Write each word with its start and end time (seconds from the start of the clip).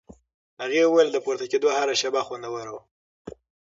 هغې 0.61 0.81
وویل 0.85 1.09
د 1.11 1.17
پورته 1.25 1.45
کېدو 1.51 1.67
هره 1.77 1.95
شېبه 2.01 2.21
خوندوره 2.27 2.71
وه. 2.73 2.81